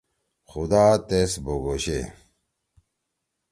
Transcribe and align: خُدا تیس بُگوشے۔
خُدا 0.49 0.85
تیس 1.07 1.31
بُگوشے۔ 1.43 1.99